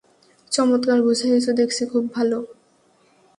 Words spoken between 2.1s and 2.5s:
ভালো।